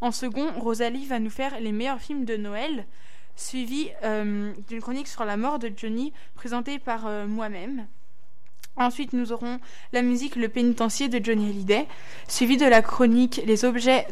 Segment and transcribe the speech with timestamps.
[0.00, 2.86] En second, Rosalie va nous faire les meilleurs films de Noël,
[3.36, 7.86] suivi euh, d'une chronique sur la mort de Johnny, présentée par euh, moi-même.
[8.76, 9.60] Ensuite, nous aurons
[9.92, 11.86] la musique Le pénitencier de Johnny Hallyday,
[12.28, 14.06] suivi de la chronique Les objets,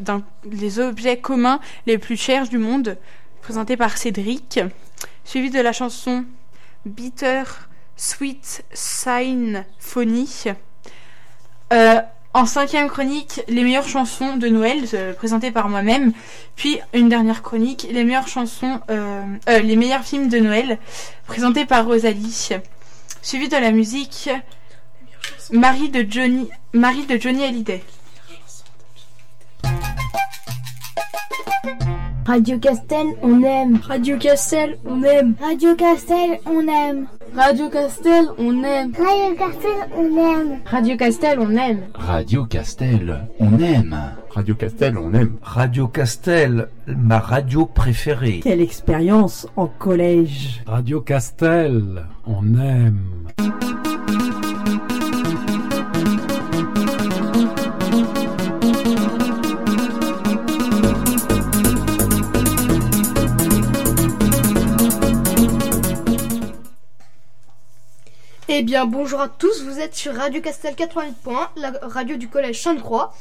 [0.45, 2.99] les communs les plus chers du monde,
[3.41, 4.61] présentée par Cédric,
[5.25, 6.27] suivi de la chanson
[6.85, 7.45] Bitter
[7.97, 10.45] Sweet Symphonie.
[11.73, 12.01] Euh,
[12.35, 16.13] en cinquième chronique, les meilleures chansons de Noël, euh, présentées par moi-même.
[16.57, 20.79] Puis une dernière chronique, les meilleures chansons, euh, euh, les meilleurs films de Noël,
[21.27, 22.51] présentés par Rosalie.
[23.23, 24.31] Suivi de la musique
[25.51, 27.83] Marie de Johnny, Marie de Johnny Hallyday.
[32.27, 33.81] Radio Castel, on aime.
[33.83, 35.35] Radio Castel, on aime.
[35.41, 37.09] Radio Castel, on aime.
[37.35, 38.93] Radio Castel, on aime.
[38.97, 40.61] Radio Castel, on aime.
[40.65, 41.83] Radio Castel, on aime.
[41.95, 44.17] Radio Castel, on aime.
[44.31, 45.39] Radio Castel, on aime.
[45.43, 48.41] Radio Castel, ma radio préférée.
[48.43, 50.63] Quelle expérience en collège.
[50.67, 53.29] Radio Castel, on aime.
[68.61, 72.61] Eh bien, bonjour à tous, vous êtes sur Radio Castel 88.1, la radio du collège
[72.61, 73.15] Sainte-Croix.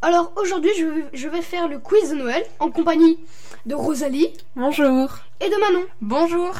[0.00, 3.20] Alors aujourd'hui, je, vais- je vais faire le quiz de Noël en compagnie
[3.66, 5.18] de Rosalie Bonjour.
[5.40, 5.84] et de Manon.
[6.00, 6.54] Bonjour.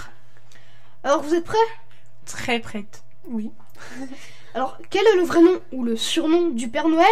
[1.03, 1.57] Alors vous êtes prêts?
[2.27, 3.03] Très prête.
[3.27, 3.51] Oui.
[4.55, 7.07] Alors, quel est le vrai nom ou le surnom du Père Noël?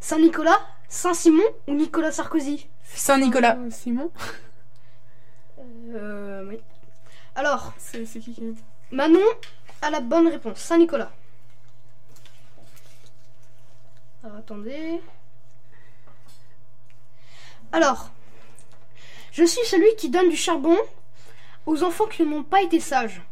[0.00, 2.68] Saint-Nicolas, Saint-Simon ou Nicolas Sarkozy?
[2.92, 3.56] Saint-Nicolas.
[3.70, 4.10] Simon
[5.94, 6.58] Euh, oui.
[7.34, 8.54] Alors, C'est c'est qui qui est
[8.90, 9.20] Manon
[9.82, 10.58] a la bonne réponse.
[10.58, 11.10] Saint-Nicolas.
[14.24, 15.00] Alors, attendez.
[17.72, 18.10] Alors,
[19.32, 20.76] je suis celui qui donne du charbon
[21.66, 23.22] aux enfants qui n'ont pas été sages.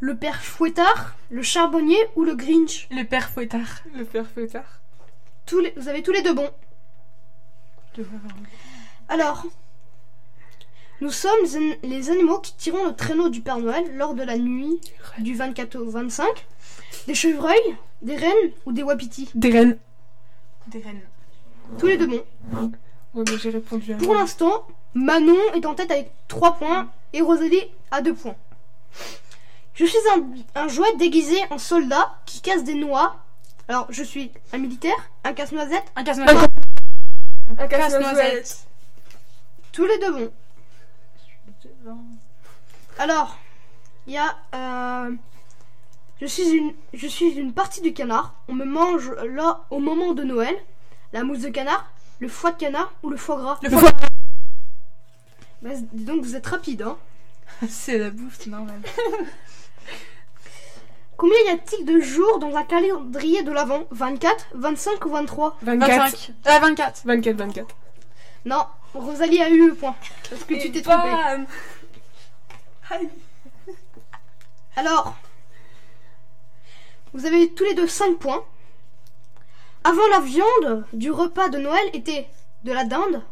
[0.00, 2.88] Le père Fouettard, le charbonnier ou le Grinch.
[2.90, 3.82] Le père Fouettard.
[3.94, 4.80] Le père Feuillard
[5.46, 6.50] Tous les, vous avez tous les deux bons.
[9.08, 9.46] Alors,
[11.02, 11.44] nous sommes
[11.82, 14.80] les animaux qui tirons le traîneau du Père Noël lors de la nuit
[15.18, 16.24] du 24 au 25.
[17.08, 19.28] Des chevreuils, des rennes ou des wapitis.
[19.34, 19.78] Des rennes.
[20.68, 21.00] Des rennes.
[21.76, 22.22] Tous les deux bons.
[23.14, 24.64] Ouais, mais j'ai répondu à Pour l'instant,
[24.94, 28.36] Manon est en tête avec 3 points et Rosalie a 2 points.
[29.74, 30.24] Je suis un,
[30.54, 33.16] un jouet déguisé en soldat qui casse des noix.
[33.66, 36.50] Alors, je suis un militaire, un casse-noisette, Un casse-noisette.
[37.58, 38.66] Un Casse-noisette.
[39.72, 40.32] tous les deux bons.
[42.98, 43.36] Alors,
[44.06, 44.36] il y a.
[44.54, 45.10] euh,
[46.20, 48.34] je suis une, je suis une partie du canard.
[48.48, 50.56] On me mange là au moment de Noël.
[51.12, 53.58] La mousse de canard, le foie de canard ou le foie gras.
[53.62, 53.90] Le foie.
[55.62, 56.96] Bah, dis donc vous êtes rapide, hein.
[57.68, 58.80] C'est la bouffe, c'est normal.
[61.16, 63.84] Combien y a-t-il de jours dans un calendrier de l'Avent?
[63.90, 65.98] 24, 25 ou 23 24.
[65.98, 66.32] 25.
[66.46, 67.02] Ah, 24.
[67.04, 67.76] 24, 24.
[68.44, 69.94] Non, Rosalie a eu le point.
[70.28, 71.10] Parce que tu t'es trompée.
[71.10, 71.46] Bam
[74.76, 75.14] Alors,
[77.12, 78.44] vous avez tous les deux 5 points.
[79.84, 82.28] Avant la viande du repas de Noël était
[82.64, 83.22] de la dinde,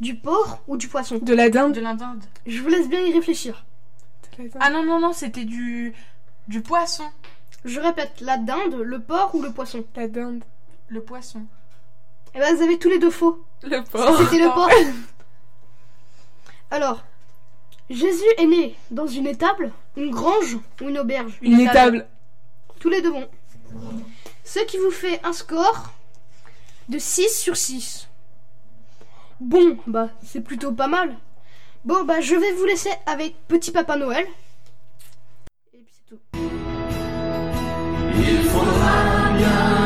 [0.00, 1.18] du porc ou du poisson.
[1.20, 1.74] De la dinde.
[1.74, 2.22] De la dinde.
[2.46, 3.64] Je vous laisse bien y réfléchir.
[4.60, 5.94] Ah non, non, non, c'était du.
[6.48, 7.04] du poisson.
[7.64, 9.84] Je répète, la dinde, le porc ou le poisson.
[9.96, 10.44] La dinde.
[10.88, 11.46] Le poisson.
[12.36, 13.42] Eh ben, vous avez tous les deux faux.
[13.62, 14.18] Le porc.
[14.18, 14.70] C'était le porc.
[16.70, 17.02] Alors,
[17.88, 21.38] Jésus est né dans une étable, une grange ou une auberge?
[21.40, 22.06] Une étable.
[22.78, 23.26] Tous les deux bons.
[24.44, 25.94] Ce qui vous fait un score
[26.90, 28.06] de 6 sur 6.
[29.40, 31.16] Bon, bah, c'est plutôt pas mal.
[31.86, 34.26] Bon, bah, je vais vous laisser avec Petit Papa Noël.
[35.72, 36.20] Et puis c'est tout.
[38.18, 39.85] Il faudra bien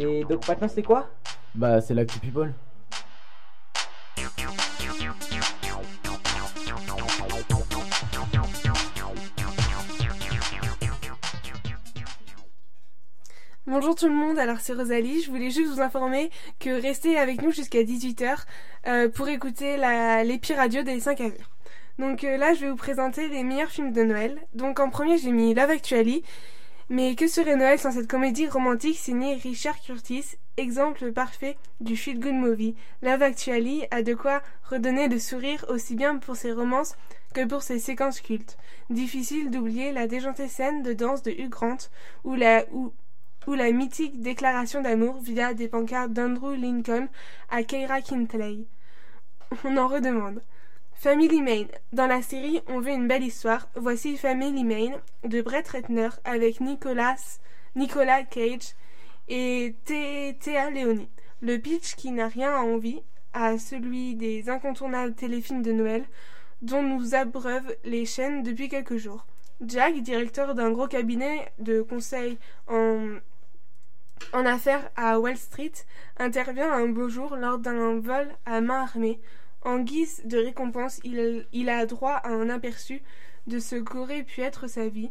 [0.00, 1.08] Et donc maintenant c'est quoi?
[1.54, 2.52] Bah, c'est l'actu people.
[13.66, 17.42] Bonjour tout le monde, alors c'est Rosalie, je voulais juste vous informer que restez avec
[17.42, 18.44] nous jusqu'à 18h
[18.86, 19.76] euh, pour écouter
[20.24, 21.24] l'épire radio des 5 à
[21.98, 24.38] Donc euh, là je vais vous présenter les meilleurs films de Noël.
[24.54, 26.22] Donc en premier j'ai mis Love Actually
[26.90, 30.24] mais que serait Noël sans cette comédie romantique signée Richard Curtis,
[30.56, 32.76] exemple parfait du feel good movie?
[33.02, 36.96] Love Actually a de quoi redonner le sourire aussi bien pour ses romances
[37.34, 38.56] que pour ses séquences cultes.
[38.88, 41.76] Difficile d'oublier la déjantée scène de danse de Hugh Grant
[42.24, 42.90] ou la, ou,
[43.46, 47.08] ou la mythique déclaration d'amour via des pancartes d'Andrew Lincoln
[47.50, 48.64] à Keira Kintley.
[49.62, 50.40] On en redemande.
[51.00, 51.66] Family Main.
[51.92, 56.60] Dans la série On veut une belle histoire, voici Family Main de Brett Ratner avec
[56.60, 57.38] Nicolas,
[57.76, 58.74] Nicolas Cage
[59.28, 61.08] et Théa Leoni.
[61.40, 63.00] Le pitch qui n'a rien à envie
[63.32, 66.04] à celui des incontournables téléfilms de Noël
[66.62, 69.24] dont nous abreuvent les chaînes depuis quelques jours.
[69.64, 73.18] Jack, directeur d'un gros cabinet de conseil en,
[74.32, 75.70] en affaires à Wall Street,
[76.18, 79.20] intervient un beau jour lors d'un vol à main armée.
[79.68, 83.02] En guise de récompense, il, a droit à un aperçu
[83.46, 85.10] de ce qu'aurait pu être sa vie,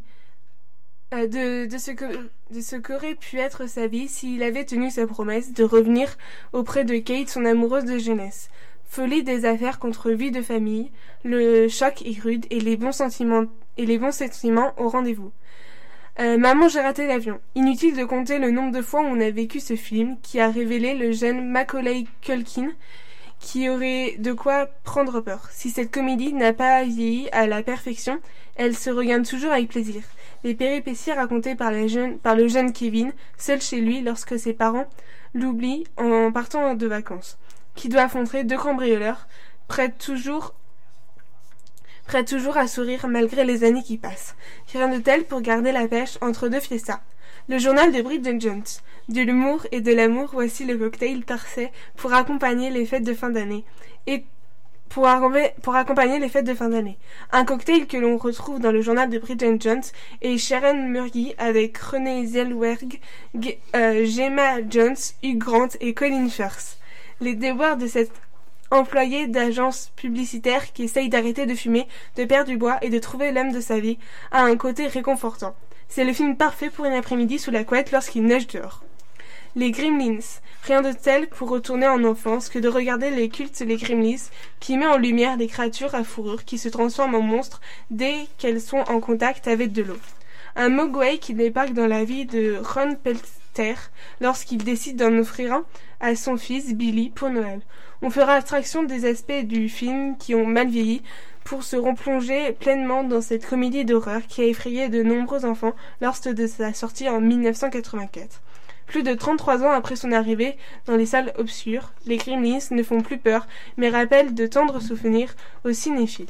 [1.13, 6.17] euh, de, ce qu'aurait pu être sa vie s'il avait tenu sa promesse de revenir
[6.53, 8.49] auprès de Kate, son amoureuse de jeunesse.
[8.85, 10.91] Folie des affaires contre vie de famille,
[11.23, 13.45] le choc est rude et les bons sentiments,
[13.77, 15.31] et les bons sentiments au rendez-vous.
[16.19, 17.39] Euh, Maman, j'ai raté l'avion.
[17.53, 20.49] Inutile de compter le nombre de fois où on a vécu ce film qui a
[20.49, 22.71] révélé le jeune Macaulay Culkin
[23.39, 25.47] qui aurait de quoi prendre peur.
[25.51, 28.19] Si cette comédie n'a pas vieilli à la perfection,
[28.55, 30.01] elle se regarde toujours avec plaisir.
[30.43, 31.87] Les péripéties racontées par, le
[32.47, 34.87] jeune Kevin, seul chez lui lorsque ses parents
[35.33, 37.37] l'oublient en partant de vacances,
[37.75, 39.27] qui doit affronter deux cambrioleurs,
[39.67, 40.53] prêts toujours
[42.05, 44.35] prêt toujours à sourire malgré les années qui passent.
[44.71, 47.01] Rien de tel pour garder la pêche entre deux fiestas.
[47.49, 48.65] Le journal de Bridget Jones.
[49.07, 53.29] De l'humour et de l'amour, voici le cocktail parfait pour accompagner les fêtes de fin
[53.29, 53.63] d'année.
[54.05, 54.25] Et
[54.89, 56.97] pour, accompagner les fêtes de fin d'année.
[57.31, 59.83] Un cocktail que l'on retrouve dans le journal de Bridget Jones
[60.21, 62.79] et Sharon Murgy avec René Zellweger,
[63.77, 66.79] euh, Gemma Jones, Hugh Grant et Colin Firth.
[67.21, 68.11] Les déboires de cette
[68.71, 73.31] employé d'agence publicitaire qui essaye d'arrêter de fumer, de perdre du bois et de trouver
[73.31, 73.99] l'homme de sa vie,
[74.31, 75.55] a un côté réconfortant.
[75.89, 78.83] C'est le film parfait pour une après-midi sous la couette lorsqu'il neige dehors.
[79.55, 80.19] Les Gremlins.
[80.63, 84.29] Rien de tel pour retourner en enfance que de regarder les cultes Les Gremlins
[84.59, 88.61] qui met en lumière des créatures à fourrure qui se transforment en monstres dès qu'elles
[88.61, 89.97] sont en contact avec de l'eau.
[90.55, 93.75] Un Mogwai qui débarque dans la vie de Ron Pelter
[94.21, 95.65] lorsqu'il décide d'en offrir un
[95.99, 97.61] à son fils Billy pour Noël.
[98.01, 101.01] On fera abstraction des aspects du film qui ont mal vieilli
[101.47, 106.17] pour se replonger pleinement dans cette comédie d'horreur qui a effrayé de nombreux enfants lors
[106.25, 108.41] de sa sortie en 1984.
[108.85, 110.57] Plus de 33 ans après son arrivée
[110.87, 113.47] dans les salles obscures, les Gremlins ne font plus peur,
[113.77, 116.27] mais rappellent de tendres souvenirs aux cinéphiles.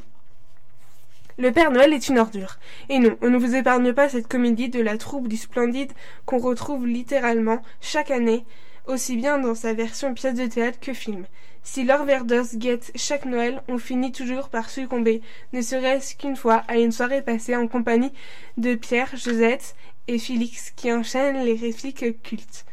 [1.40, 2.58] Le Père Noël est une ordure.
[2.90, 5.94] Et non, on ne vous épargne pas cette comédie de la troupe du splendide
[6.28, 8.46] qu'on retrouve littéralement chaque année,
[8.86, 11.26] aussi bien dans sa version pièce de théâtre que film.
[11.70, 15.22] Si Laure Verdos guette chaque Noël, on finit toujours par succomber,
[15.52, 18.14] ne serait-ce qu'une fois, à une soirée passée en compagnie
[18.56, 19.76] de Pierre, Josette
[20.08, 22.66] et Félix qui enchaînent les répliques cultes.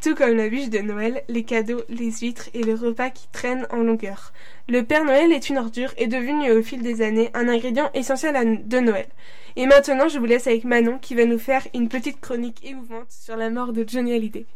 [0.00, 3.66] Tout comme la bûche de Noël, les cadeaux, les huîtres et le repas qui traînent
[3.70, 4.32] en longueur.
[4.68, 8.62] Le Père Noël est une ordure et devenu au fil des années un ingrédient essentiel
[8.66, 9.08] de Noël.
[9.56, 13.10] Et maintenant, je vous laisse avec Manon qui va nous faire une petite chronique émouvante
[13.10, 14.46] sur la mort de Johnny Hallyday.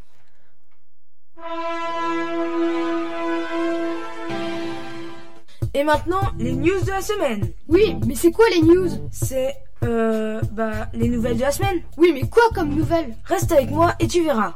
[5.74, 7.52] Et maintenant, les news de la semaine.
[7.68, 8.88] Oui, mais c'est quoi les news?
[9.12, 9.54] C'est,
[9.84, 11.80] euh, bah, les nouvelles de la semaine.
[11.96, 13.14] Oui, mais quoi comme nouvelles?
[13.24, 14.54] Reste avec moi et tu verras.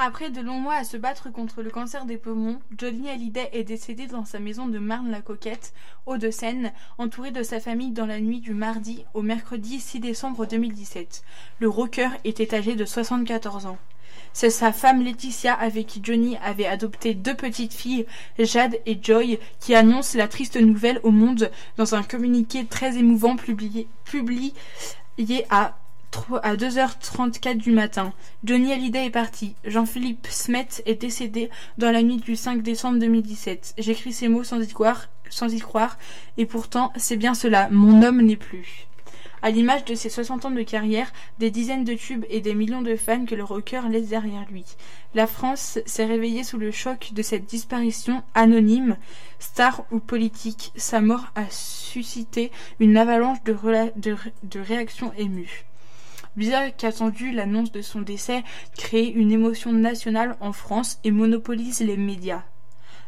[0.00, 3.64] Après de longs mois à se battre contre le cancer des poumons, Johnny Hallyday est
[3.64, 5.72] décédé dans sa maison de Marne-la-Coquette,
[6.06, 11.24] Hauts-de-Seine, entouré de sa famille dans la nuit du mardi au mercredi 6 décembre 2017.
[11.58, 13.78] Le rocker était âgé de 74 ans.
[14.32, 18.06] C'est sa femme Laetitia avec qui Johnny avait adopté deux petites filles,
[18.38, 23.34] Jade et Joy, qui annoncent la triste nouvelle au monde dans un communiqué très émouvant
[23.34, 24.54] publié, publié
[25.50, 25.76] à
[26.42, 28.12] à 2h34 du matin.
[28.44, 29.54] Johnny Hallyday est parti.
[29.64, 33.74] Jean-Philippe Smet est décédé dans la nuit du 5 décembre 2017.
[33.78, 35.98] J'écris ces mots sans y croire,
[36.36, 37.68] et pourtant c'est bien cela.
[37.70, 38.86] Mon homme n'est plus.
[39.40, 42.82] À l'image de ses 60 ans de carrière, des dizaines de tubes et des millions
[42.82, 44.64] de fans que le rocker laisse derrière lui.
[45.14, 48.96] La France s'est réveillée sous le choc de cette disparition anonyme,
[49.38, 50.72] star ou politique.
[50.76, 52.50] Sa mort a suscité
[52.80, 55.64] une avalanche de réactions émues.
[56.76, 58.44] Qu'attendu, l'annonce de son décès
[58.76, 62.44] crée une émotion nationale en France et monopolise les médias.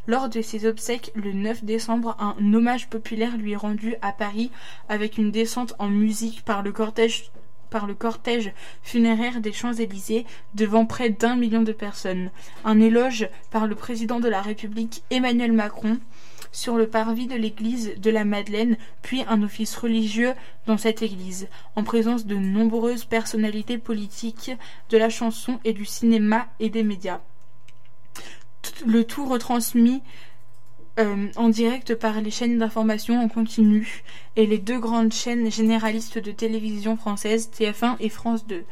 [0.09, 4.51] Lors de ses obsèques le 9 décembre, un hommage populaire lui est rendu à Paris
[4.89, 11.63] avec une descente en musique par le cortège funéraire des Champs-Élysées devant près d'un million
[11.63, 12.31] de personnes.
[12.65, 15.99] Un éloge par le président de la République Emmanuel Macron
[16.53, 20.35] sur le parvis de l'église de la Madeleine, puis un office religieux
[20.67, 24.53] dans cette église, en présence de nombreuses personnalités politiques
[24.91, 27.21] de la chanson et du cinéma et des médias.
[28.85, 30.03] Le tout retransmis
[30.99, 34.03] euh, en direct par les chaînes d'information en continu
[34.37, 38.65] et les deux grandes chaînes généralistes de télévision française, TF1 et France 2.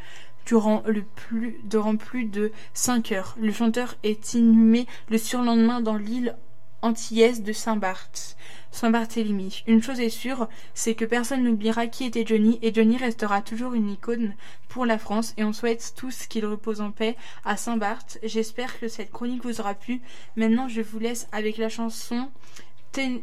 [0.45, 0.83] Durant,
[1.15, 6.35] plus, durant plus de 5 heures, le chanteur est inhumé le surlendemain dans l'île
[6.83, 8.37] antillaise de Saint-Barth.
[8.71, 9.63] Saint-Barthélemy.
[9.67, 13.75] Une chose est sûre, c'est que personne n'oubliera qui était Johnny et Johnny restera toujours
[13.75, 14.35] une icône
[14.69, 18.19] pour la France et on souhaite tous qu'il repose en paix à Saint-Barth.
[18.23, 20.01] J'espère que cette chronique vous aura plu.
[20.37, 22.29] Maintenant, je vous laisse avec la chanson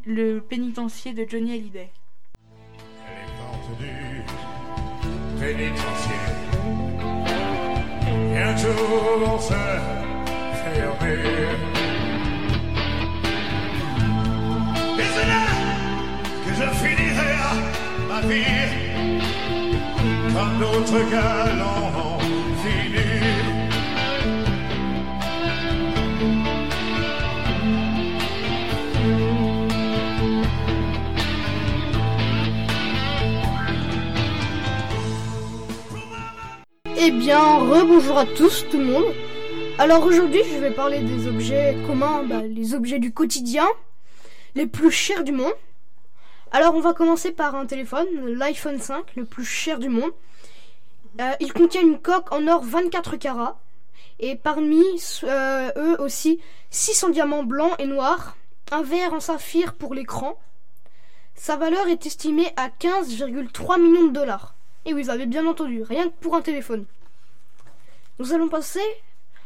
[0.05, 1.91] Le pénitencier de Johnny Hallyday.
[16.57, 17.35] Je finirai
[18.07, 18.95] ma vie
[20.33, 21.85] comme d'autres galants.
[36.97, 39.03] Eh bien, rebonjour à tous, tout le monde.
[39.77, 43.67] Alors aujourd'hui, je vais parler des objets communs, bah, les objets du quotidien,
[44.55, 45.53] les plus chers du monde.
[46.51, 50.11] Alors on va commencer par un téléphone, l'iPhone 5, le plus cher du monde.
[51.19, 53.59] Euh, il contient une coque en or 24 carats
[54.19, 54.83] et parmi
[55.23, 56.39] euh, eux aussi
[56.71, 58.37] 600 diamants blancs et noirs,
[58.71, 60.39] un verre en saphir pour l'écran.
[61.35, 64.55] Sa valeur est estimée à 15,3 millions de dollars.
[64.85, 66.85] Et vous avez bien entendu, rien que pour un téléphone.
[68.19, 68.83] Nous allons passer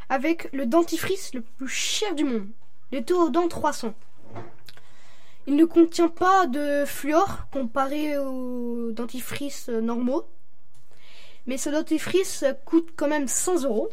[0.10, 2.48] avec le dentifrice le plus cher du monde,
[2.92, 3.94] le Théodent 300.
[5.48, 10.28] Il ne contient pas de fluor comparé aux dentifrices normaux.
[11.48, 13.90] Mais ce dentifrice coûte quand même 100 euros.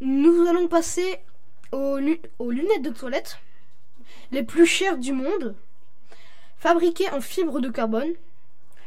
[0.00, 1.20] Nous allons passer
[1.72, 3.38] aux, lunettes de toilette,
[4.30, 5.54] les plus chères du monde,
[6.58, 8.12] fabriquées en fibre de carbone.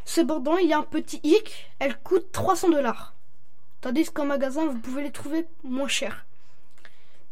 [0.03, 3.13] Cependant, il y a un petit hic, elles coûtent 300 dollars.
[3.81, 6.25] Tandis qu'en magasin, vous pouvez les trouver moins chères.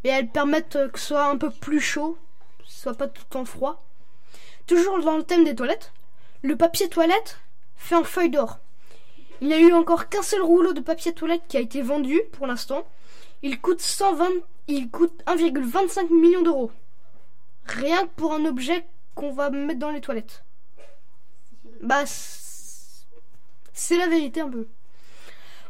[0.03, 2.17] Et elles permettent que ce soit un peu plus chaud
[2.91, 3.81] pas tout en froid.
[4.67, 5.93] Toujours dans le thème des toilettes,
[6.41, 7.39] le papier toilette
[7.77, 8.59] fait en feuille d'or.
[9.39, 12.21] Il n'y a eu encore qu'un seul rouleau de papier toilette qui a été vendu
[12.33, 12.85] pour l'instant.
[13.41, 14.29] Il coûte 120,
[14.67, 16.71] il coûte 1,25 million d'euros.
[17.65, 18.85] Rien que pour un objet
[19.15, 20.43] qu'on va mettre dans les toilettes.
[21.81, 24.67] Bah, c'est la vérité un peu.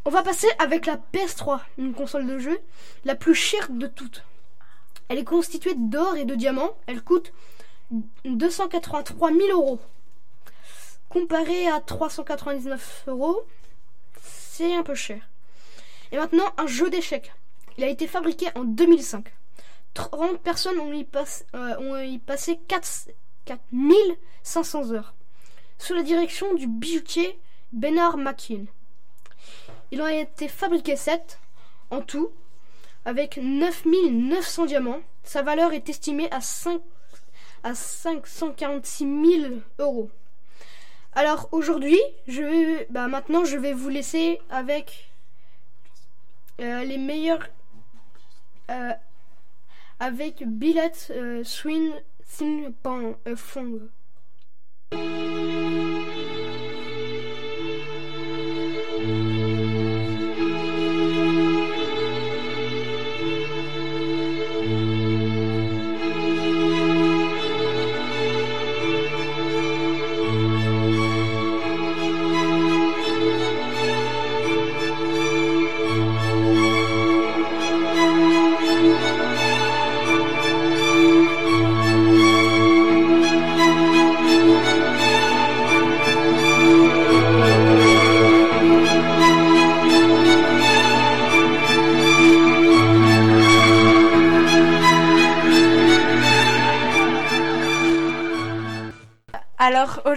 [0.06, 2.60] On va passer avec la PS3, une console de jeu
[3.06, 4.24] la plus chère de toutes.
[5.10, 6.76] Elle est constituée d'or et de diamants.
[6.88, 7.34] Elle coûte
[8.26, 9.80] 283 000 euros.
[11.10, 13.46] Comparé à 399 euros,
[14.22, 15.30] c'est un peu cher.
[16.12, 17.34] Et maintenant, un jeu d'échecs.
[17.78, 19.32] Il a été fabriqué en 2005.
[19.94, 21.08] 30 personnes ont y,
[21.56, 23.10] euh, passé 4,
[23.46, 25.14] 4500 heures.
[25.78, 27.40] Sous la direction du bijoutier
[27.72, 28.66] Bernard McKean.
[29.92, 31.40] Il en a été fabriqué 7
[31.92, 32.32] en tout
[33.06, 35.02] avec 9900 diamants.
[35.24, 36.82] Sa valeur est estimée à, 5,
[37.64, 40.10] à 546 000 euros.
[41.14, 45.12] Alors aujourd'hui, je vais, bah maintenant, je vais vous laisser avec
[46.60, 47.48] euh, les meilleurs,
[48.72, 48.94] euh,
[50.00, 51.92] avec Billet euh, Swing
[52.26, 53.82] Sing Pang Fong.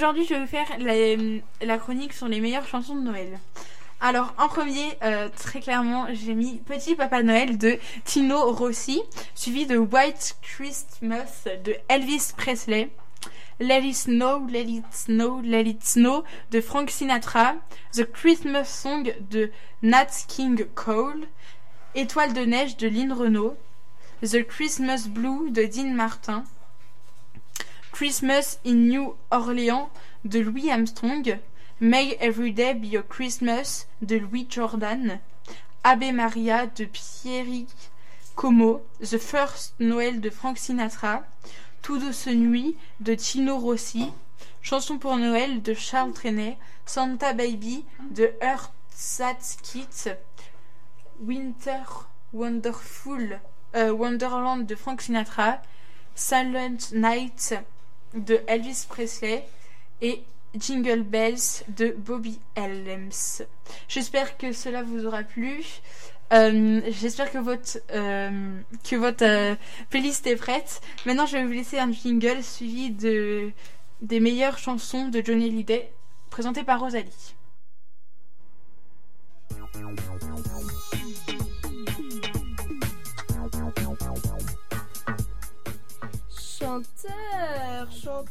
[0.07, 3.41] Aujourd'hui, je vais vous faire la, chronique sur les meilleures chansons de Noël.
[4.01, 9.03] Alors en premier, euh, très clairement, j'ai mis Petit Papa Noël de Tino Rossi,
[9.35, 12.91] suivi de White Christmas de Elvis Presley.
[13.59, 16.23] Let It Snow, Let It Snow, Let It Snow
[16.53, 17.57] de Frank Sinatra,
[17.93, 19.51] The Christmas Song de
[19.83, 21.27] Nat King Cole,
[21.97, 23.57] Étoile de neige de Lynn Renault,
[24.23, 26.45] The Christmas Blue de Dean Martin,
[27.97, 29.89] Christmas in New Orleans
[30.27, 31.39] de Louis Armstrong,
[31.81, 35.19] May Every Day Be Your Christmas de Louis Jordan,
[35.83, 37.71] Ave Maria de Pierrick
[38.35, 41.25] Como, The First Noël de Frank Sinatra,
[41.81, 44.13] Tout douce nuit de Tino Rossi,
[44.61, 48.31] Chanson pour Noël de Charles Trenet, Santa Baby de
[49.63, 50.11] Kit,
[51.23, 51.85] Winter
[52.35, 53.41] Wonderful
[53.75, 55.63] euh, Wonderland de Frank Sinatra,
[56.15, 57.55] Silent Night
[58.17, 59.45] de Elvis Presley
[60.01, 60.23] et
[60.55, 63.45] Jingle Bells de Bobby Helms.
[63.89, 65.65] J'espère que cela vous aura plu.
[66.33, 69.55] Euh, J'espère que votre euh, que votre euh,
[69.91, 70.81] playlist est prête.
[71.05, 73.53] Maintenant, je vais vous laisser un jingle suivi de
[74.03, 75.93] des meilleures chansons de Johnny Hallyday
[76.31, 77.35] présentées par Rosalie.
[86.59, 87.36] Chanteur,
[87.91, 88.27] chanteur.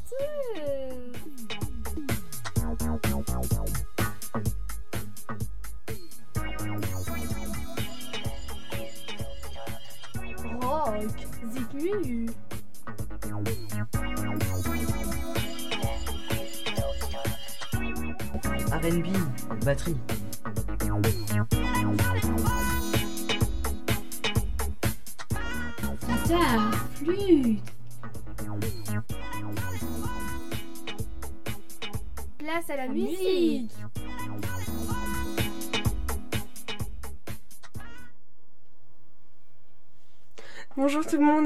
[10.62, 12.28] Rock, Zikmu.
[18.72, 19.08] R&B,
[19.64, 19.96] batterie.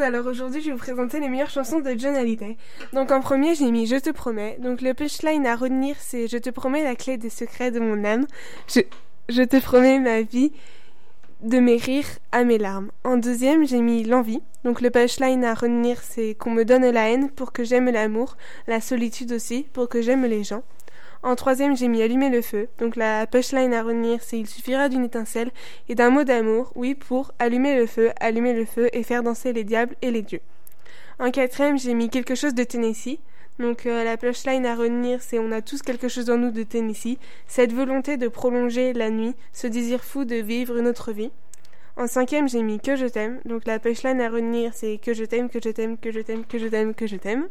[0.10, 2.58] Alors aujourd'hui je vais vous présenter les meilleures chansons de John Hallyday.
[2.94, 6.40] Donc en premier j'ai mis Je te promets, donc le punchline à retenir c'est Je
[6.40, 8.26] te promets la clé des secrets de mon âme,
[8.68, 8.80] je,
[9.30, 10.52] je te promets ma vie,
[11.44, 12.90] de mes rires à mes larmes.
[13.04, 17.12] En deuxième j'ai mis L'envie, donc le punchline à retenir c'est Qu'on me donne la
[17.12, 20.64] haine pour que j'aime l'amour, la solitude aussi pour que j'aime les gens.
[21.22, 22.70] En troisième, j'ai mis allumer le feu.
[22.78, 25.52] Donc la punchline à retenir, c'est il suffira d'une étincelle
[25.90, 29.52] et d'un mot d'amour, oui, pour allumer le feu, allumer le feu et faire danser
[29.52, 30.42] les diables et les dieux.
[31.20, 33.20] En quatrième, j'ai mis quelque chose de Tennessee.
[33.60, 36.64] Donc euh, la punchline à retenir, c'est on a tous quelque chose en nous de
[36.64, 41.32] Tennessee, cette volonté de prolonger la nuit, ce désir fou de vivre une autre vie.
[41.98, 43.42] En cinquième, j'ai mis que je t'aime.
[43.44, 46.46] Donc la punchline à retenir, c'est que je t'aime, que je t'aime, que je t'aime,
[46.46, 47.48] que je t'aime, que je t'aime.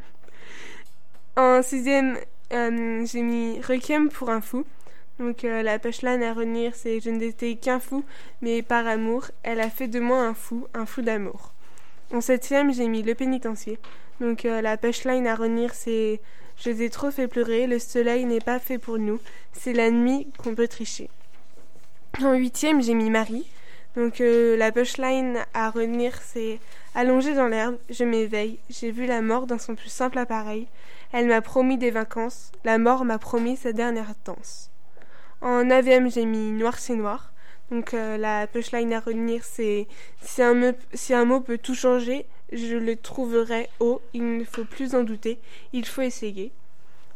[1.37, 2.17] En sixième,
[2.53, 4.65] euh, j'ai mis Requiem pour un fou.
[5.19, 8.05] Donc euh, la punchline à retenir, c'est Je n'étais qu'un fou,
[8.41, 11.53] mais par amour, elle a fait de moi un fou, un fou d'amour.
[12.13, 13.79] En septième, j'ai mis Le pénitencier.
[14.21, 16.21] Donc euh, la punchline à retenir, c'est
[16.57, 19.21] Je t'ai trop fait pleurer, le soleil n'est pas fait pour nous,
[19.53, 21.11] c'est la nuit qu'on peut tricher.
[22.23, 23.47] En huitième, j'ai mis Marie.
[23.97, 26.61] Donc euh, la punchline à retenir, c'est
[26.95, 30.67] Allongée dans l'herbe, je m'éveille, j'ai vu la mort dans son plus simple appareil.
[31.13, 34.71] Elle m'a promis des vacances, la mort m'a promis sa dernière danse.
[35.41, 37.33] En neuvième, j'ai mis Noir c'est noir.
[37.71, 39.87] Donc euh, la punchline à retenir, c'est
[40.23, 44.65] si un, si un mot peut tout changer, je le trouverai haut, il ne faut
[44.65, 45.39] plus en douter,
[45.73, 46.53] il faut essayer.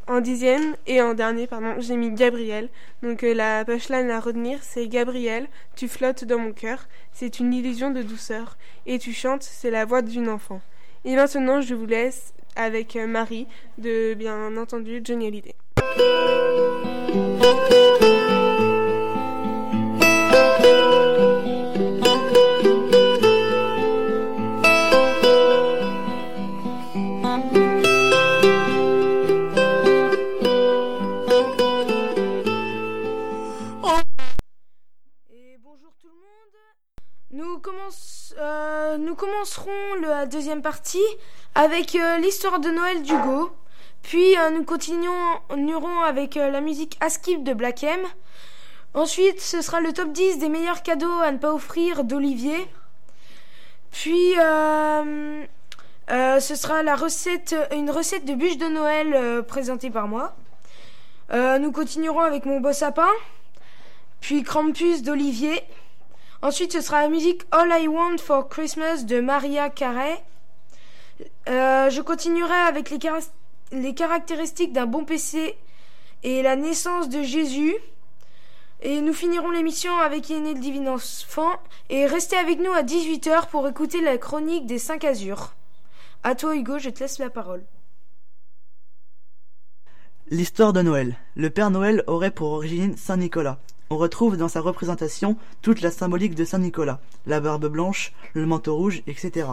[0.09, 2.69] En dixième et en dernier, pardon, j'ai mis Gabriel.
[3.03, 7.55] Donc euh, la punchline à retenir, c'est Gabriel, tu flottes dans mon cœur, c'est une
[7.55, 10.61] illusion de douceur, et tu chantes, c'est la voix d'une enfant.
[11.05, 13.47] Et maintenant, je vous laisse avec euh, Marie
[13.79, 15.55] de, bien entendu, Johnny Hallyday.
[35.31, 36.57] Et bonjour tout le monde.
[37.31, 40.99] Nous, commence- euh, nous commencerons la deuxième partie
[41.55, 43.51] avec euh, l'histoire de Noël d'Hugo.
[44.03, 48.01] Puis euh, nous continuerons avec euh, la musique Askip de Black M.
[48.95, 52.69] Ensuite, ce sera le top 10 des meilleurs cadeaux à ne pas offrir d'Olivier.
[53.91, 55.45] Puis ce
[56.55, 60.35] sera une recette de bûche de Noël présentée par moi.
[61.33, 63.09] Nous continuerons avec mon beau sapin
[64.23, 65.63] puis Krampus d'Olivier.
[66.43, 70.21] Ensuite, ce sera la musique All I Want for Christmas de Maria Carey.
[71.49, 75.57] Euh, je continuerai avec les, caractéristiques d'un bon PC
[76.25, 77.77] et la naissance de Jésus.
[78.81, 81.53] Et nous finirons l'émission avec Il est né le divin enfant.
[81.91, 85.55] Et restez avec nous à 18h pour écouter la chronique des 5 azurs.
[86.25, 87.63] À toi Hugo, je te laisse la parole.
[90.29, 91.17] L'histoire de Noël.
[91.37, 93.61] Le Père Noël aurait pour origine Saint Nicolas.
[93.93, 98.47] On retrouve dans sa représentation toute la symbolique de Saint Nicolas, la barbe blanche, le
[98.47, 99.49] manteau rouge, etc.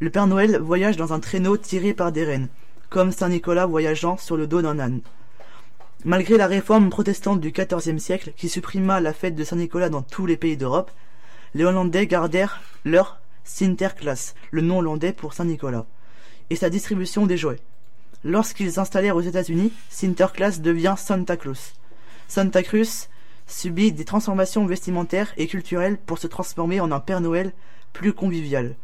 [0.00, 2.48] Le Père Noël voyage dans un traîneau tiré par des rennes,
[2.88, 5.02] comme Saint Nicolas voyageant sur le dos d'un âne.
[6.06, 10.24] Malgré la réforme protestante du XIVe siècle qui supprima la fête de Saint-Nicolas dans tous
[10.24, 10.90] les pays d'Europe,
[11.52, 15.84] les Hollandais gardèrent leur Sinterklaas, le nom hollandais pour Saint-Nicolas,
[16.48, 17.60] et sa distribution des jouets.
[18.24, 21.74] Lorsqu'ils s'installèrent aux États-Unis, Sinterklaas devient Santa Claus.
[22.28, 23.08] Santa Cruz
[23.48, 27.52] subit des transformations vestimentaires et culturelles pour se transformer en un Père Noël
[27.92, 28.76] plus convivial.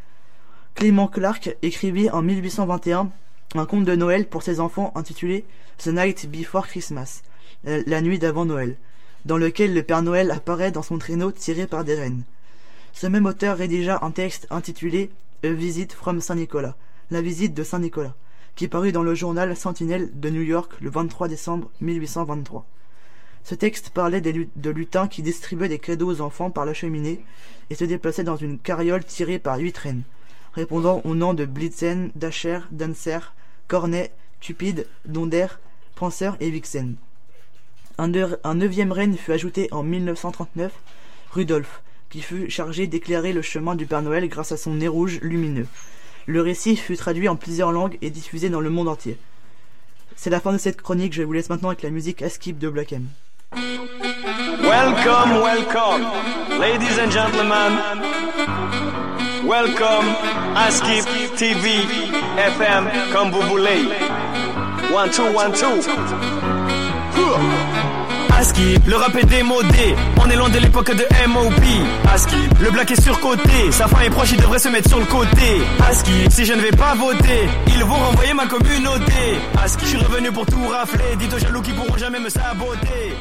[0.75, 3.11] Clément Clark écrivit en 1821
[3.55, 5.45] un conte de Noël pour ses enfants intitulé
[5.79, 7.23] The Night Before Christmas,
[7.65, 8.77] la nuit d'avant Noël,
[9.25, 12.25] dans lequel le Père Noël apparaît dans son traîneau tiré par des rennes.
[12.93, 15.11] Ce même auteur rédigea un texte intitulé
[15.45, 16.75] A Visit from Saint Nicolas,
[17.11, 18.15] la visite de Saint Nicolas,
[18.57, 22.67] qui parut dans le journal Sentinelle de New York le 23 décembre 1823.
[23.45, 27.23] Ce texte parlait de lutins qui distribuaient des cadeaux aux enfants par la cheminée
[27.69, 30.03] et se déplaçaient dans une carriole tirée par huit rennes,
[30.55, 33.35] répondant aux noms de Blitzen, Dasher, Dancer,
[33.69, 35.49] Cornet, Cupide, Donder,
[35.95, 36.97] Penseur et Vixen.
[37.99, 38.09] Un,
[38.55, 40.73] neuvième renne fut ajouté en 1939,
[41.31, 45.21] Rudolf, qui fut chargé d'éclairer le chemin du Père Noël grâce à son nez rouge
[45.21, 45.67] lumineux.
[46.27, 49.19] Le récit fut traduit en plusieurs langues et diffusé dans le monde entier.
[50.17, 52.71] C'est la fin de cette chronique, je vous laisse maintenant avec la musique Askip de
[52.71, 52.95] Black.
[53.55, 56.03] Welcome, welcome,
[56.59, 57.79] ladies and gentlemen.
[59.47, 60.07] Welcome
[60.57, 61.05] à Skip
[61.37, 61.87] TV
[62.37, 62.89] FM
[63.49, 63.87] voulez.
[64.93, 65.81] One two one two.
[68.45, 71.65] Aski, le rap est démodé, on est loin de l'époque de MOP
[72.13, 75.07] Aski, le black est surcoté, sa fin est proche, il devrait se mettre sur le
[75.07, 75.63] côté.
[75.89, 79.39] Aski, si je ne vais pas voter, ils vont renvoyer ma communauté.
[79.63, 83.17] Aski, je suis revenu pour tout rafler, dites aux jaloux qui pourront jamais me saboter.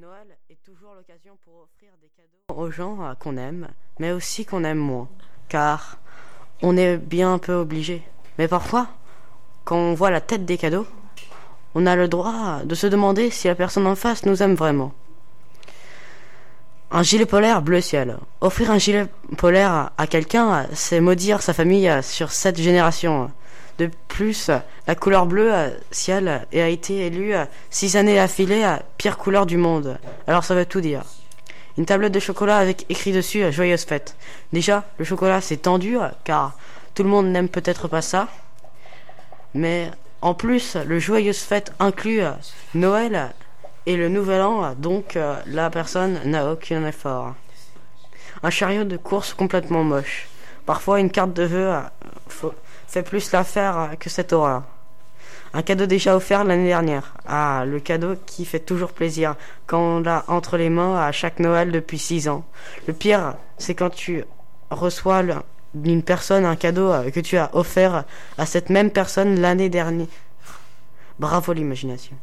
[0.00, 3.66] Noël est toujours l'occasion pour offrir des cadeaux aux gens euh, qu'on aime,
[3.98, 5.08] mais aussi qu'on aime moins.
[5.48, 5.98] Car
[6.62, 8.00] on est bien un peu obligé.
[8.38, 8.86] Mais parfois,
[9.64, 10.86] quand on voit la tête des cadeaux,
[11.78, 14.94] on a le droit de se demander si la personne en face nous aime vraiment.
[16.90, 18.16] Un gilet polaire bleu ciel.
[18.40, 19.04] Offrir un gilet
[19.36, 23.30] polaire à quelqu'un, c'est maudire sa famille sur cette génération.
[23.76, 24.50] De plus,
[24.86, 25.52] la couleur bleu
[25.90, 27.34] ciel a été élue
[27.68, 29.98] six années affilée pire couleur du monde.
[30.26, 31.02] Alors ça veut tout dire.
[31.76, 34.16] Une tablette de chocolat avec écrit dessus Joyeuse fête.
[34.54, 36.56] Déjà, le chocolat c'est tendu car
[36.94, 38.28] tout le monde n'aime peut-être pas ça.
[39.52, 39.90] Mais
[40.22, 42.22] en plus, le Joyeuse fête inclut
[42.74, 43.32] Noël
[43.86, 47.34] et le Nouvel An, donc la personne n'a aucun effort.
[48.42, 50.28] Un chariot de course complètement moche.
[50.64, 51.72] Parfois, une carte de vœux
[52.88, 54.62] fait plus l'affaire que cette horreur.
[55.54, 57.14] Un cadeau déjà offert l'année dernière.
[57.26, 61.38] Ah, le cadeau qui fait toujours plaisir quand on l'a entre les mains à chaque
[61.38, 62.44] Noël depuis six ans.
[62.86, 64.24] Le pire, c'est quand tu
[64.70, 65.22] reçois
[65.74, 68.04] d'une personne un cadeau euh, que tu as offert
[68.38, 70.06] à cette même personne l'année dernière.
[71.18, 72.16] Bravo l'imagination.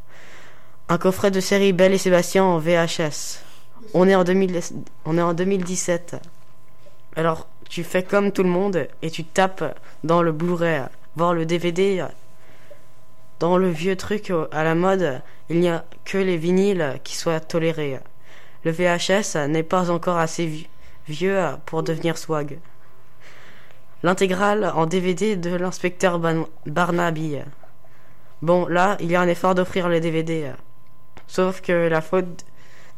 [0.88, 3.40] Un coffret de série Belle et Sébastien en VHS.
[3.94, 4.60] On est en, 2000,
[5.04, 6.16] on est en 2017.
[7.16, 10.82] Alors tu fais comme tout le monde et tu tapes dans le Blu-ray,
[11.16, 12.04] voir le DVD
[13.40, 17.40] dans le vieux truc à la mode, il n'y a que les vinyles qui soient
[17.40, 17.98] tolérés.
[18.64, 20.66] Le VHS n'est pas encore assez
[21.08, 22.58] vieux pour devenir swag.
[24.04, 26.20] L'intégrale en DVD de l'inspecteur
[26.66, 27.38] Barnaby.
[28.42, 30.52] Bon, là, il y a un effort d'offrir les DVD.
[31.26, 32.44] Sauf que la faute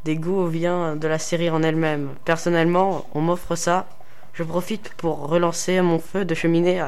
[0.04, 2.16] des goûts vient de la série en elle-même.
[2.24, 3.86] Personnellement, on m'offre ça.
[4.32, 6.84] Je profite pour relancer mon feu de cheminée.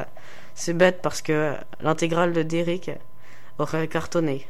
[0.56, 2.90] C'est bête parce que l'intégrale de Derrick
[3.60, 4.48] aurait cartonné.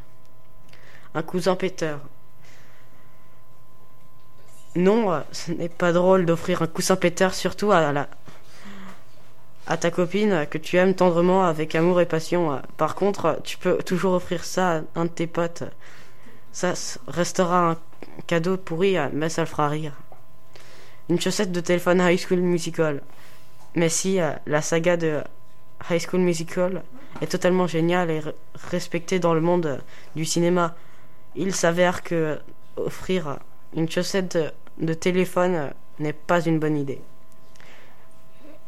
[1.14, 2.00] Un cousin péteur.
[4.76, 8.08] Non, ce n'est pas drôle d'offrir un coussin péteur, surtout à la
[9.68, 12.60] à ta copine que tu aimes tendrement avec amour et passion.
[12.76, 15.62] Par contre, tu peux toujours offrir ça à un de tes potes.
[16.52, 16.72] Ça
[17.06, 17.76] restera un
[18.26, 19.92] cadeau pourri, mais ça le fera rire.
[21.08, 23.02] Une chaussette de téléphone High School Musical.
[23.74, 25.22] Mais si la saga de
[25.90, 26.82] High School Musical
[27.20, 28.20] est totalement génial et
[28.70, 29.80] respecté dans le monde
[30.16, 30.74] du cinéma.
[31.34, 32.38] Il s'avère que
[32.76, 33.38] offrir
[33.76, 34.38] une chaussette
[34.78, 37.00] de, téléphone n'est pas une bonne idée.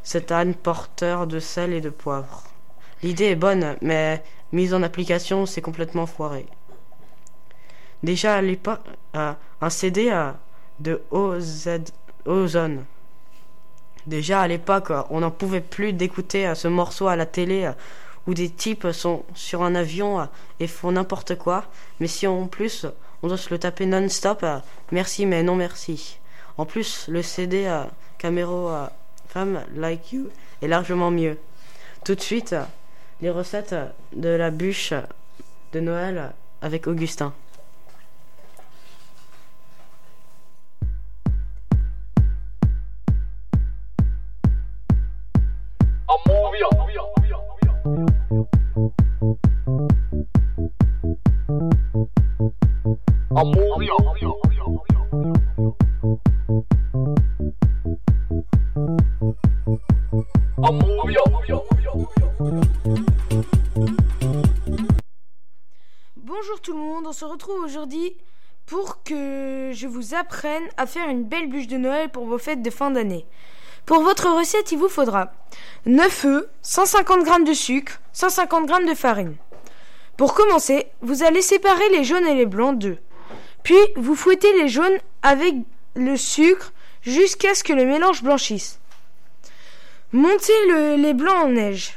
[0.02, 2.44] C'est âne porteur de sel et de poivre.
[3.02, 6.46] L'idée est bonne, mais mise en application s'est complètement foirée.
[8.02, 8.80] Déjà à l'époque,
[9.14, 10.32] euh, un CD euh,
[10.80, 11.68] de OZ,
[12.26, 12.84] Ozone.
[14.06, 17.70] Déjà à l'époque, euh, on n'en pouvait plus d'écouter ce morceau à la télé
[18.26, 20.28] où des types sont sur un avion
[20.60, 21.64] et font n'importe quoi.
[22.00, 22.86] Mais si en plus
[23.22, 24.44] on doit se le taper non-stop,
[24.92, 26.18] merci mais non merci.
[26.56, 27.82] En plus, le CD
[28.18, 28.70] Camero
[29.32, 30.28] Femme Like You
[30.60, 31.38] est largement mieux.
[32.04, 32.64] Tout de suite, euh,
[33.20, 35.02] les recettes euh, de la bûche euh,
[35.72, 36.28] de Noël euh,
[36.62, 37.32] avec Augustin.
[66.16, 68.16] Bonjour tout le monde, on se retrouve aujourd'hui
[68.64, 72.62] pour que je vous apprenne à faire une belle bûche de Noël pour vos fêtes
[72.62, 73.26] de fin d'année.
[73.84, 75.32] Pour votre recette, il vous faudra
[75.84, 79.36] 9 œufs, 150 g de sucre, 150 g de farine.
[80.16, 82.98] Pour commencer, vous allez séparer les jaunes et les blancs d'œufs.
[83.62, 85.54] Puis, vous fouettez les jaunes avec
[85.96, 88.78] le sucre jusqu'à ce que le mélange blanchisse.
[90.12, 91.94] Montez le- les blancs en neige.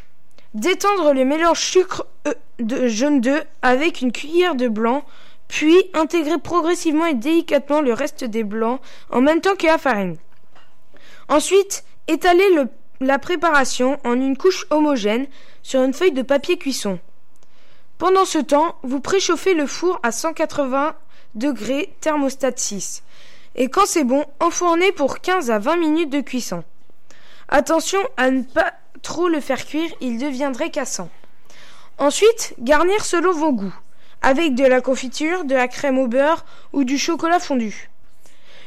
[0.53, 5.03] Détendre le mélange sucre euh, jaune d'œuf avec une cuillère de blanc,
[5.47, 10.17] puis intégrer progressivement et délicatement le reste des blancs en même temps que la farine.
[11.27, 15.25] Ensuite, étalez le- la préparation en une couche homogène
[15.63, 16.99] sur une feuille de papier cuisson.
[17.97, 20.95] Pendant ce temps, vous préchauffez le four à 180
[21.35, 23.01] degrés thermostat 6.
[23.55, 26.63] Et quand c'est bon, enfournez pour 15 à 20 minutes de cuisson.
[27.49, 31.09] Attention à ne pas trop le faire cuire, il deviendrait cassant.
[31.99, 33.75] Ensuite, garnir selon vos goûts,
[34.21, 37.91] avec de la confiture, de la crème au beurre ou du chocolat fondu.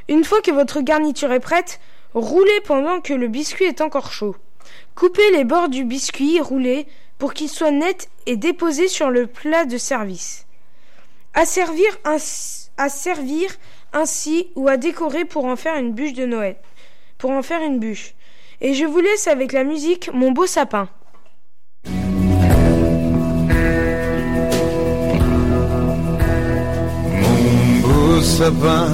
[0.08, 1.80] Une fois que votre garniture est prête,
[2.14, 4.36] roulez pendant que le biscuit est encore chaud.
[4.94, 6.86] Coupez les bords du biscuit roulé
[7.18, 10.46] pour qu'il soit net et déposé sur le plat de service.
[11.34, 13.50] À servir, à servir
[13.96, 16.56] ainsi ou à décorer pour en faire une bûche de Noël.
[17.18, 18.14] Pour en faire une bûche.
[18.60, 20.88] Et je vous laisse avec la musique Mon beau sapin.
[21.86, 22.10] Mon
[27.82, 28.88] beau sapin,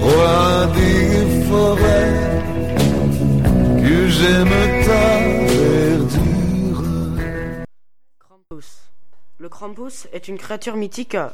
[0.00, 2.42] roi des forêts,
[3.80, 6.82] que j'aime ta verdure.
[8.18, 8.70] Krampus.
[9.38, 11.28] Le Krampus est une créature mythique euh,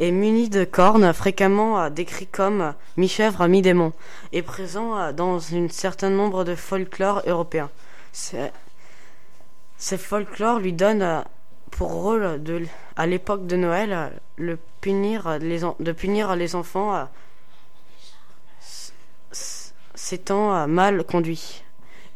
[0.00, 3.92] et munie de cornes, fréquemment euh, décrit comme euh, mi-chèvre, mi-démon,
[4.32, 7.70] et présent euh, dans un certain nombre de folklore européens.
[8.12, 11.22] Ces folklore lui donnent
[11.70, 12.40] pour rôle
[12.96, 17.08] à l'époque de Noël le punir de punir les enfants
[19.94, 21.62] s'étant mal conduits.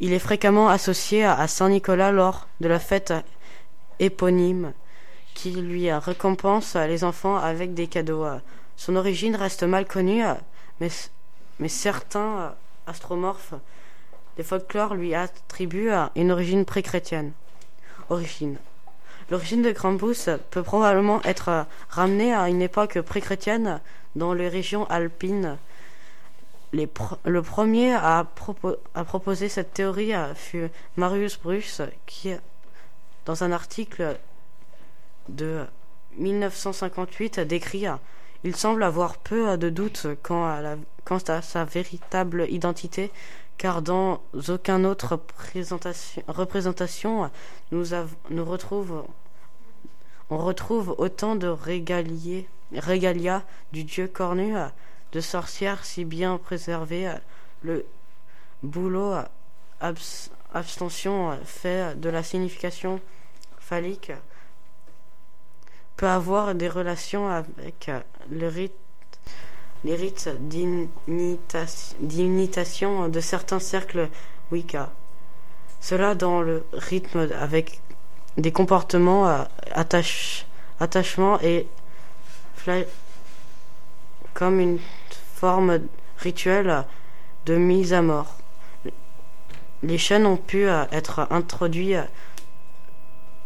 [0.01, 3.15] Il est fréquemment associé à Saint Nicolas lors de la fête
[4.01, 4.73] éponyme
[5.35, 8.25] qui lui récompense les enfants avec des cadeaux.
[8.25, 8.39] euh.
[8.77, 10.35] Son origine reste mal connue, euh,
[10.81, 12.49] mais, certains euh,
[12.87, 13.55] astromorphes
[14.37, 17.33] des folklores lui attribuent une origine pré-chrétienne.
[18.11, 18.57] Origine.
[19.31, 23.81] L'origine de Krampus peut probablement être ramenée à une époque pré-chrétienne
[24.17, 25.57] dans les régions alpines.
[26.73, 32.35] Le premier à, propo- à proposer cette théorie fut Marius Bruce, qui,
[33.27, 34.17] dans un article
[35.29, 35.65] de
[36.17, 37.87] 1958, décrit
[38.45, 40.47] Il semble avoir peu de doute quant
[41.29, 43.11] à, sa véritable identité,
[43.59, 47.31] car dans aucun autre présentation, représentation
[50.31, 54.55] on retrouve autant de régalia du dieu cornu,
[55.13, 57.13] de sorcières si bien préservées,
[57.63, 57.87] le
[58.63, 59.15] boulot
[59.81, 63.01] abs- abstention fait de la signification
[63.59, 64.13] phallique
[65.97, 70.31] peut avoir des relations avec euh, les rites
[72.01, 74.09] d'imitation de certains cercles
[74.51, 74.91] Wicca.
[75.81, 77.81] Cela dans le rythme avec
[78.37, 80.47] des comportements euh, attache,
[80.81, 81.67] attachement et
[84.33, 84.79] comme une
[85.35, 85.81] forme
[86.19, 86.85] rituelle
[87.47, 88.37] de mise à mort.
[89.83, 92.03] Les chaînes ont pu euh, être introduits euh,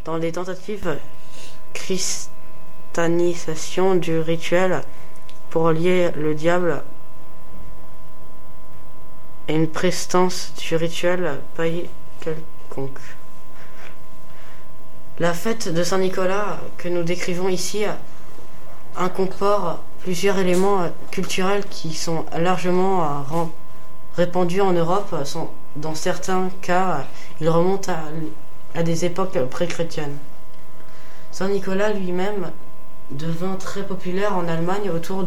[0.04, 0.96] dans les tentatives
[2.98, 4.82] du rituel
[5.50, 6.82] pour lier le diable
[9.46, 11.88] et une prestance du rituel pays
[12.20, 12.98] quelconque.
[15.20, 17.84] La fête de Saint-Nicolas que nous décrivons ici
[18.96, 23.24] incorpore plusieurs éléments culturels qui sont largement
[24.16, 25.14] répandus en Europe.
[25.76, 27.04] dans certains cas,
[27.40, 30.18] ils remontent à, à des époques pré-chrétiennes.
[31.30, 32.50] Saint-Nicolas lui-même
[33.10, 35.24] devint très populaire en Allemagne autour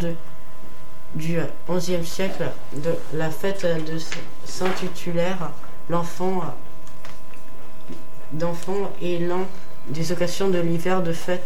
[1.16, 1.40] du
[1.70, 3.98] XIe siècle de la fête de
[4.46, 5.52] Saint-Tutulaire,
[5.90, 6.42] l'enfant
[8.32, 9.46] d'enfant est l'un
[9.88, 11.46] des occasions de l'hiver de fête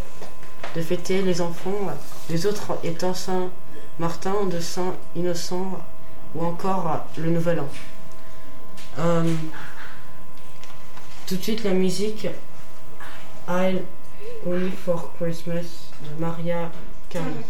[0.76, 1.90] de fêter les enfants,
[2.30, 3.50] les autres étant Saint
[3.98, 5.80] Martin, de Saint Innocent
[6.36, 7.70] ou encore le Nouvel An.
[9.00, 9.24] Euh,
[11.26, 12.28] tout de suite la musique
[13.48, 13.84] I'll
[14.46, 16.72] Only for Christmas de Maria
[17.10, 17.46] Carey.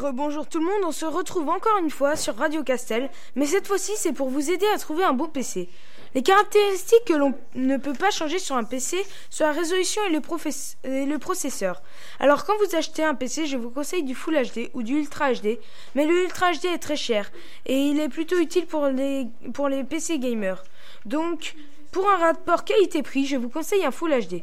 [0.00, 3.66] Rebonjour tout le monde, on se retrouve encore une fois sur Radio Castel, mais cette
[3.66, 5.68] fois-ci c'est pour vous aider à trouver un beau PC.
[6.14, 8.96] Les caractéristiques que l'on ne peut pas changer sur un PC
[9.30, 11.82] sont la résolution et le, professe- et le processeur.
[12.18, 15.32] Alors quand vous achetez un PC, je vous conseille du Full HD ou du Ultra
[15.32, 15.58] HD,
[15.94, 17.30] mais le Ultra HD est très cher
[17.66, 20.64] et il est plutôt utile pour les, pour les PC gamers.
[21.06, 21.54] Donc
[21.92, 24.42] pour un rapport qualité-prix, je vous conseille un Full HD.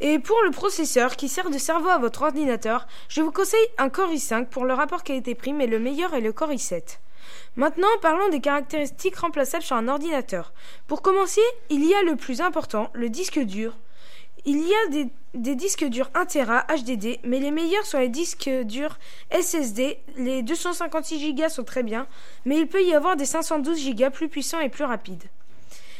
[0.00, 3.90] Et pour le processeur qui sert de cerveau à votre ordinateur, je vous conseille un
[3.90, 6.98] Core i5 pour le rapport qualité-prix, mais le meilleur est le Core i7.
[7.56, 10.54] Maintenant, parlons des caractéristiques remplaçables sur un ordinateur.
[10.86, 13.76] Pour commencer, il y a le plus important, le disque dur.
[14.46, 18.48] Il y a des, disques durs 1 Tera HDD, mais les meilleurs sont les disques
[18.64, 18.98] durs
[19.30, 19.98] SSD.
[20.16, 22.06] Les 256 Go sont très bien,
[22.46, 25.24] mais il peut y avoir des 512 Go plus puissants et plus rapides.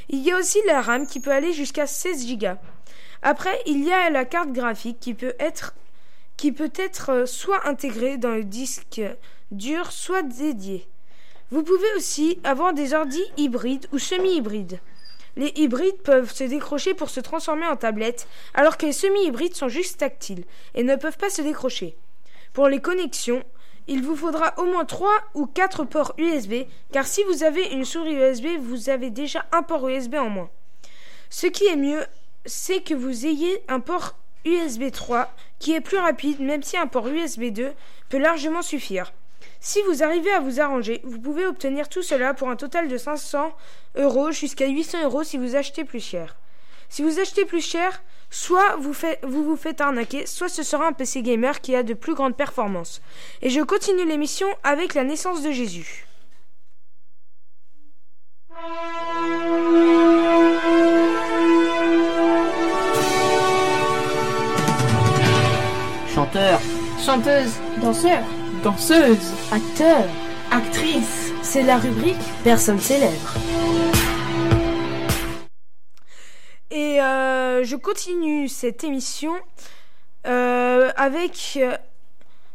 [0.08, 2.56] Il y a aussi la RAM qui peut aller jusqu'à 16 Go.
[3.22, 5.74] Après, il y a la carte graphique qui peut être
[6.36, 9.02] qui peut être euh, soit intégrée dans le disque
[9.50, 10.88] dur, soit dédiée.
[11.50, 14.80] Vous pouvez aussi avoir des ordis hybrides ou semi-hybrides.
[15.36, 19.68] Les hybrides peuvent se décrocher pour se transformer en tablette, alors que les semi-hybrides sont
[19.68, 21.94] juste tactiles et ne peuvent pas se décrocher.
[22.54, 23.44] Pour les connexions,
[23.86, 27.84] il vous faudra au moins 3 ou 4 ports USB, car si vous avez une
[27.84, 30.50] souris USB, vous avez déjà un port USB en moins.
[31.28, 32.04] Ce qui est mieux,
[32.46, 36.86] c'est que vous ayez un port USB 3 qui est plus rapide, même si un
[36.86, 37.72] port USB 2
[38.08, 39.12] peut largement suffire.
[39.60, 42.96] Si vous arrivez à vous arranger, vous pouvez obtenir tout cela pour un total de
[42.96, 43.54] 500
[43.96, 46.36] euros jusqu'à 800 euros si vous achetez plus cher.
[46.88, 50.92] Si vous achetez plus cher, soit vous, vous vous faites arnaquer, soit ce sera un
[50.92, 53.02] PC gamer qui a de plus grandes performances.
[53.42, 56.06] Et je continue l'émission avec la naissance de Jésus.
[66.20, 66.60] Chanteur,
[67.02, 68.22] Chanteuse, danseur,
[68.62, 70.04] Danseuse, acteur,
[70.50, 71.32] actrice.
[71.40, 73.36] c'est la rubrique Personne célèbre.
[76.70, 79.32] Et euh, je continue cette émission
[80.26, 81.74] euh, avec, euh,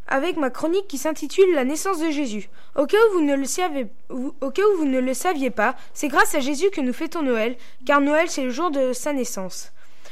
[0.06, 2.52] avec ma chronique qui s'intitule La naissance de Jésus.
[2.76, 5.76] Au cas où vous ne le saviez, au cas où vous ne le saviez pas,
[5.96, 9.12] c'est grâce à Jésus que nous fêtons Noël, car Noël c'est le jour de sa
[9.12, 9.72] naissance.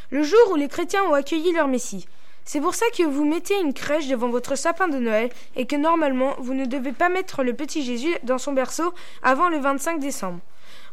[0.10, 2.08] Le jour où les chrétiens ont accueilli leur Messie.
[2.46, 5.76] C'est pour ça que vous mettez une crèche devant votre sapin de Noël et que
[5.76, 10.00] normalement vous ne devez pas mettre le petit Jésus dans son berceau avant le 25
[10.00, 10.40] décembre.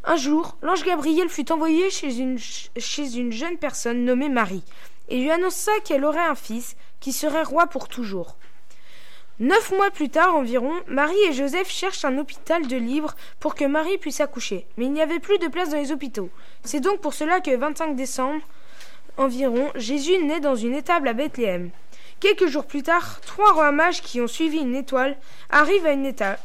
[0.04, 4.64] Un jour, l'ange Gabriel fut envoyé chez une, chez une jeune personne nommée Marie
[5.08, 8.36] et lui annonça qu'elle aurait un fils qui serait roi pour toujours.
[9.40, 13.64] Neuf mois plus tard environ, Marie et Joseph cherchent un hôpital de libre pour que
[13.64, 16.28] Marie puisse accoucher, mais il n'y avait plus de place dans les hôpitaux.
[16.62, 18.42] C'est donc pour cela que le 25 décembre
[19.16, 21.70] environ, Jésus naît dans une étable à Bethléem.
[22.20, 25.16] Quelques jours plus tard, trois rois mages qui ont suivi une étoile
[25.48, 26.38] arrivent à une étable.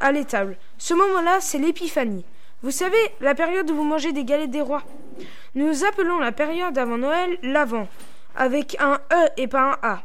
[0.00, 0.56] À l'étable.
[0.78, 2.24] Ce moment-là, c'est l'épiphanie.
[2.62, 4.82] Vous savez, la période où vous mangez des galettes des rois.
[5.54, 7.88] Nous appelons la période avant Noël l'Avent,
[8.34, 10.02] avec un E et pas un A.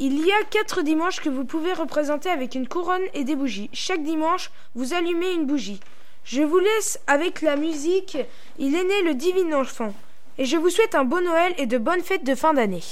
[0.00, 3.70] Il y a quatre dimanches que vous pouvez représenter avec une couronne et des bougies.
[3.72, 5.80] Chaque dimanche, vous allumez une bougie.
[6.24, 8.18] Je vous laisse avec la musique
[8.58, 9.94] Il est né le divin enfant
[10.38, 12.82] et je vous souhaite un bon Noël et de bonnes fêtes de fin d'année.